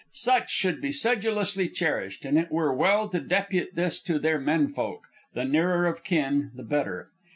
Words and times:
Such 0.13 0.49
should 0.51 0.81
be 0.81 0.91
sedulously 0.91 1.69
cherished, 1.69 2.25
and 2.25 2.35
it 2.35 2.51
were 2.51 2.73
well 2.73 3.07
to 3.09 3.19
depute 3.19 3.75
this 3.75 4.01
to 4.01 4.17
their 4.17 4.39
men 4.39 4.67
folk, 4.69 5.05
the 5.35 5.45
nearer 5.45 5.85
of 5.85 6.03
kin 6.03 6.49
the 6.55 6.63
better. 6.63 7.11